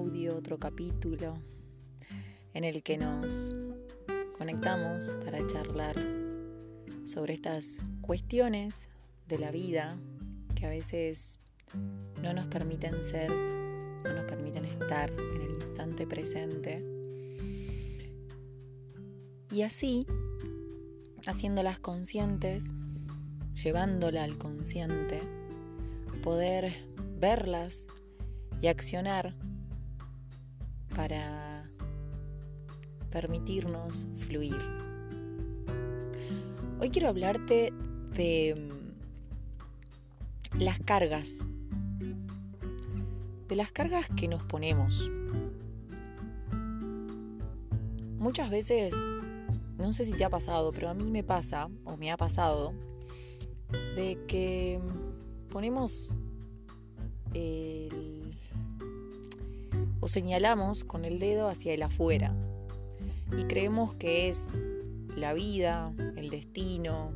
[0.00, 1.34] otro capítulo
[2.54, 3.54] en el que nos
[4.38, 5.94] conectamos para charlar
[7.04, 8.88] sobre estas cuestiones
[9.28, 9.94] de la vida
[10.54, 11.38] que a veces
[12.22, 16.82] no nos permiten ser, no nos permiten estar en el instante presente.
[19.52, 20.06] Y así,
[21.26, 22.72] haciéndolas conscientes,
[23.62, 25.20] llevándola al consciente,
[26.22, 26.72] poder
[27.18, 27.86] verlas
[28.62, 29.34] y accionar
[30.94, 31.70] para
[33.10, 34.58] permitirnos fluir.
[36.80, 37.72] Hoy quiero hablarte
[38.16, 38.70] de
[40.54, 41.46] mm, las cargas,
[43.48, 45.10] de las cargas que nos ponemos.
[48.18, 48.94] Muchas veces,
[49.78, 52.72] no sé si te ha pasado, pero a mí me pasa, o me ha pasado,
[53.96, 54.80] de que
[55.50, 56.14] ponemos
[57.34, 58.09] el,
[60.00, 62.34] o señalamos con el dedo hacia el afuera
[63.36, 64.62] y creemos que es
[65.16, 67.12] la vida, el destino,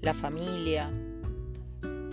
[0.00, 0.90] la familia,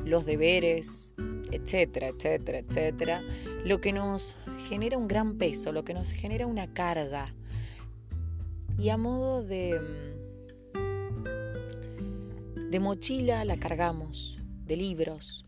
[0.05, 1.13] los deberes,
[1.51, 3.21] etcétera, etcétera, etcétera,
[3.65, 4.35] lo que nos
[4.67, 7.33] genera un gran peso, lo que nos genera una carga.
[8.77, 9.79] Y a modo de,
[12.69, 15.45] de mochila la cargamos, de libros.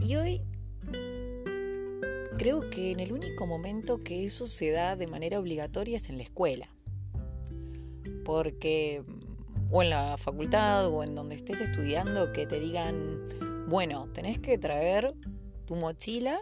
[0.00, 0.42] Y hoy
[2.36, 6.16] creo que en el único momento que eso se da de manera obligatoria es en
[6.16, 6.68] la escuela.
[8.24, 9.02] Porque,
[9.70, 13.28] o en la facultad, o en donde estés estudiando, que te digan,
[13.68, 15.14] bueno, tenés que traer
[15.66, 16.38] tu mochila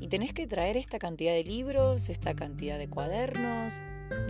[0.00, 3.80] y tenés que traer esta cantidad de libros, esta cantidad de cuadernos,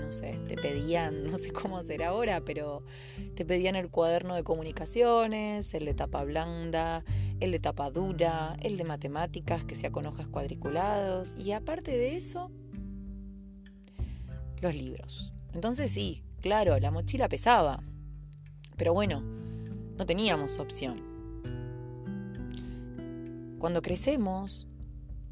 [0.00, 2.82] no sé, te pedían, no sé cómo será ahora, pero
[3.34, 7.04] te pedían el cuaderno de comunicaciones, el de tapa blanda,
[7.40, 12.16] el de tapa dura, el de matemáticas que sea con hojas cuadriculados y aparte de
[12.16, 12.50] eso,
[14.60, 15.32] los libros.
[15.52, 17.82] Entonces sí, claro, la mochila pesaba,
[18.76, 19.22] pero bueno,
[19.96, 21.02] no teníamos opción.
[23.58, 24.68] Cuando crecemos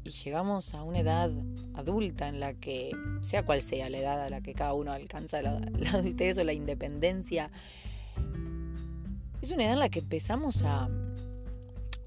[0.03, 1.31] y llegamos a una edad
[1.73, 2.91] adulta en la que,
[3.21, 5.57] sea cual sea la edad a la que cada uno alcanza la,
[5.93, 7.51] adultez o la independencia,
[9.41, 10.89] es una edad en la que empezamos a,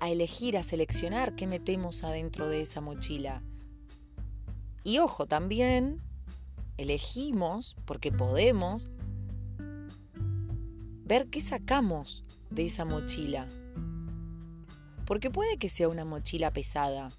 [0.00, 3.42] a elegir, a seleccionar qué metemos adentro de esa mochila.
[4.84, 6.00] Y ojo, también
[6.76, 8.88] elegimos, porque podemos,
[11.04, 13.48] ver qué sacamos de esa mochila.
[15.06, 17.10] Porque puede que sea una mochila pesada,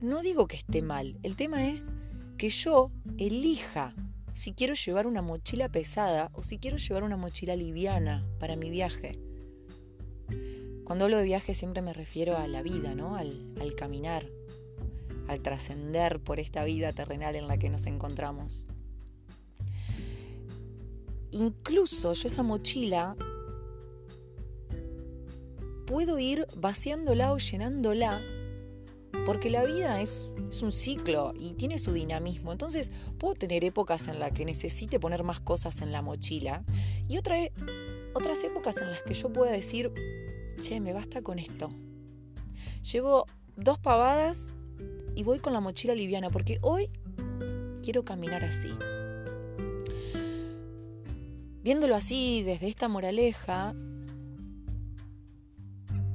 [0.00, 1.90] no digo que esté mal, el tema es
[2.36, 3.94] que yo elija
[4.32, 8.70] si quiero llevar una mochila pesada o si quiero llevar una mochila liviana para mi
[8.70, 9.18] viaje.
[10.88, 13.14] Cuando hablo de viaje siempre me refiero a la vida, ¿no?
[13.14, 14.24] Al, caminar,
[15.26, 18.66] al trascender por esta vida terrenal en la que nos encontramos.
[21.30, 23.16] Incluso yo esa mochila
[25.86, 28.22] puedo ir vaciándola o llenándola
[29.26, 30.32] porque la vida es,
[30.62, 32.50] un ciclo y tiene su dinamismo.
[32.50, 36.64] Entonces puedo tener épocas en las que necesite poner más cosas en la mochila
[37.10, 37.52] y e,
[38.14, 39.92] otras épocas en las que yo pueda decir,
[40.58, 41.70] che, me basta con esto.
[42.92, 43.26] Llevo
[43.56, 44.52] dos pavadas
[45.14, 46.90] y voy con la mochila liviana porque hoy
[47.82, 48.72] quiero caminar así.
[51.62, 53.74] Viéndolo así, desde esta moraleja,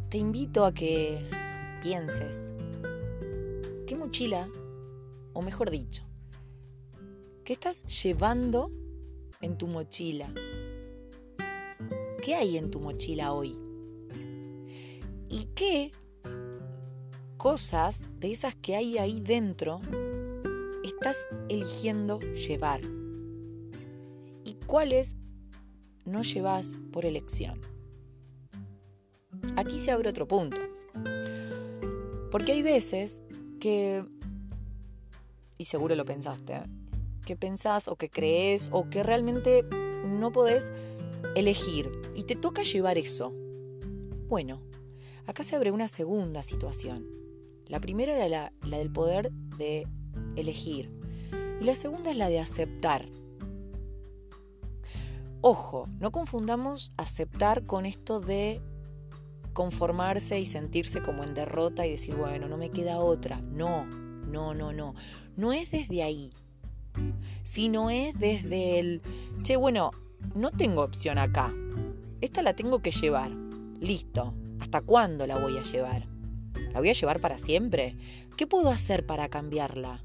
[0.09, 1.19] te invito a que
[1.81, 2.53] pienses
[3.85, 4.49] ¿Qué mochila,
[5.33, 6.03] o mejor dicho,
[7.43, 8.71] qué estás llevando
[9.41, 10.33] en tu mochila?
[12.23, 13.62] ¿Qué hay en tu mochila hoy?
[15.33, 15.91] ¿Y qué
[17.37, 19.81] cosas de esas que hay ahí dentro
[20.84, 22.81] estás eligiendo llevar?
[24.46, 25.16] ¿Y cuáles
[26.05, 27.59] no llevas por elección?
[29.55, 30.58] Aquí se abre otro punto.
[32.29, 33.23] Porque hay veces
[33.59, 34.05] que,
[35.58, 36.61] y seguro lo pensaste,
[37.25, 39.63] que pensás o que crees o que realmente
[40.05, 40.72] no podés
[41.35, 43.34] elegir y te toca llevar eso.
[44.28, 44.61] Bueno,
[45.25, 47.08] acá se abre una segunda situación.
[47.67, 49.87] La primera era la, la del poder de
[50.35, 50.91] elegir
[51.59, 53.08] y la segunda es la de aceptar.
[55.41, 58.61] Ojo, no confundamos aceptar con esto de
[59.53, 63.40] conformarse y sentirse como en derrota y decir, bueno, no me queda otra.
[63.41, 64.96] No, no, no, no.
[65.35, 66.31] No es desde ahí,
[67.43, 69.02] sino es desde el,
[69.41, 69.91] che, bueno,
[70.35, 71.53] no tengo opción acá.
[72.22, 73.31] Esta la tengo que llevar.
[73.79, 74.34] Listo.
[74.73, 76.08] ¿Hasta cuándo la voy a llevar?
[76.73, 77.96] ¿La voy a llevar para siempre?
[78.35, 80.03] ¿Qué puedo hacer para cambiarla?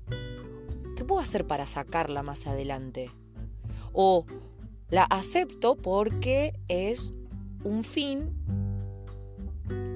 [0.95, 3.11] ¿Qué puedo hacer para sacarla más adelante?
[3.95, 4.27] O
[4.91, 7.15] la acepto porque es
[7.65, 8.35] un fin,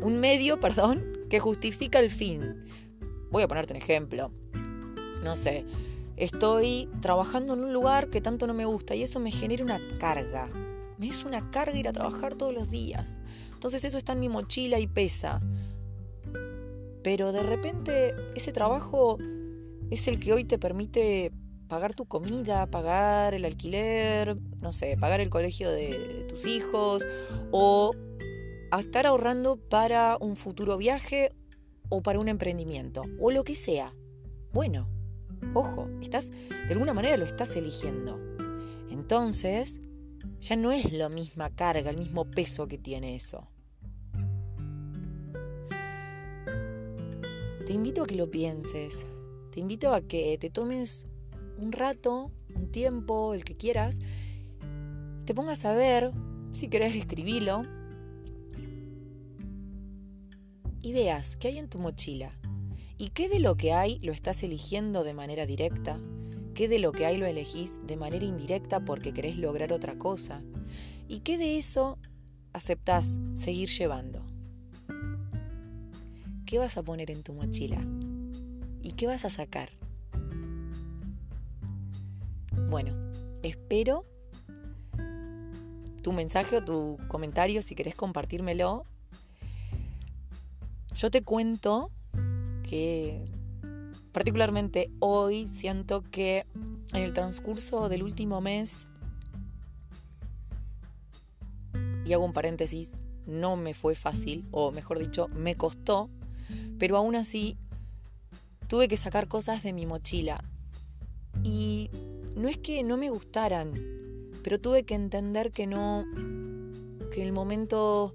[0.00, 2.64] un medio, perdón, que justifica el fin.
[3.30, 4.32] Voy a ponerte un ejemplo.
[5.22, 5.66] No sé,
[6.16, 9.82] estoy trabajando en un lugar que tanto no me gusta y eso me genera una
[9.98, 10.48] carga.
[10.98, 13.20] Me es una carga ir a trabajar todos los días.
[13.52, 15.40] Entonces eso está en mi mochila y pesa.
[17.02, 19.18] Pero de repente ese trabajo
[19.90, 21.32] es el que hoy te permite
[21.68, 27.02] pagar tu comida, pagar el alquiler, no sé, pagar el colegio de, tus hijos
[27.50, 27.92] o
[28.78, 31.32] estar ahorrando para un futuro viaje
[31.88, 33.94] o para un emprendimiento o lo que sea.
[34.52, 34.88] Bueno,
[35.54, 38.20] ojo, estás de alguna manera lo estás eligiendo.
[38.90, 39.80] Entonces,
[40.42, 43.48] ya no es la misma carga, el mismo peso que tiene eso.
[47.64, 49.06] Te invito a que lo pienses.
[49.52, 51.06] Te invito a que te tomes
[51.58, 54.00] un rato, un tiempo, el que quieras,
[55.24, 56.10] te pongas a ver,
[56.52, 57.62] si querés escribirlo,
[60.80, 62.36] y veas qué hay en tu mochila.
[62.98, 66.00] ¿Y qué de lo que hay lo estás eligiendo de manera directa?
[66.54, 70.42] ¿Qué de lo que hay lo elegís de manera indirecta porque querés lograr otra cosa?
[71.08, 71.98] ¿Y qué de eso
[72.52, 74.22] aceptás seguir llevando?
[76.44, 77.82] ¿Qué vas a poner en tu mochila?
[78.82, 79.70] ¿Y qué vas a sacar?
[82.68, 82.92] Bueno,
[83.42, 84.04] espero
[86.02, 88.84] tu mensaje o tu comentario si querés compartírmelo.
[90.94, 91.90] Yo te cuento
[92.62, 93.31] que
[94.12, 96.46] particularmente hoy siento que
[96.92, 98.88] en el transcurso del último mes,
[102.04, 106.10] y hago un paréntesis, no me fue fácil, o mejor dicho, me costó,
[106.78, 107.56] pero aún así
[108.68, 110.42] tuve que sacar cosas de mi mochila.
[111.42, 111.90] Y
[112.36, 113.72] no es que no me gustaran,
[114.42, 116.04] pero tuve que entender que no,
[117.12, 118.14] que el momento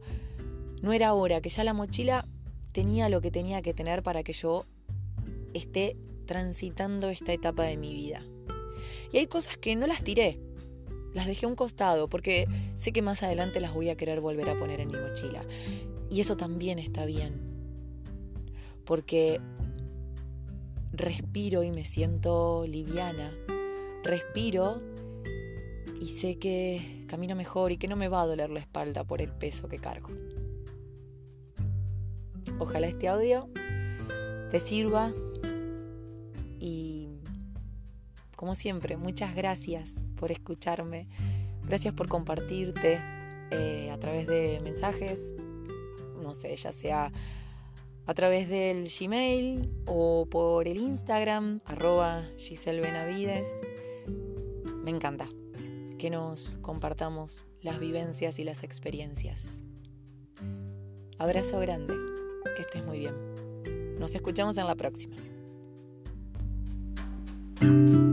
[0.82, 2.28] no era ahora, que ya la mochila
[2.72, 4.66] tenía lo que tenía que tener para que yo
[5.58, 8.22] esté transitando esta etapa de mi vida.
[9.12, 10.40] Y hay cosas que no las tiré,
[11.14, 14.50] las dejé a un costado porque sé que más adelante las voy a querer volver
[14.50, 15.46] a poner en mi mochila.
[16.10, 17.42] Y eso también está bien.
[18.86, 19.42] Porque
[20.94, 23.34] respiro y me siento liviana
[24.08, 24.82] respiro
[26.00, 29.22] y sé que camino mejor y que no me va a doler la espalda por
[29.22, 30.10] el peso que cargo.
[32.60, 33.50] Ojalá este audio
[34.50, 35.14] te sirva
[36.68, 37.08] y
[38.36, 41.08] como siempre, muchas gracias por escucharme,
[41.66, 43.00] gracias por compartirte
[43.52, 45.34] eh, a través de mensajes,
[46.22, 47.12] no sé, ya sea
[48.06, 53.48] a través del Gmail o por el Instagram, arroba Giselle Benavides.
[54.84, 55.30] Me encanta
[55.98, 59.58] que nos compartamos las vivencias y las experiencias.
[61.18, 61.96] Abrazo grande,
[62.56, 63.16] que estés muy bien.
[64.00, 65.16] Nos escuchamos en la próxima.
[67.68, 68.07] Bye.